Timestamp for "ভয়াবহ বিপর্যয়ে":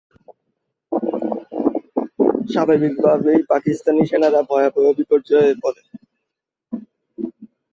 4.49-5.53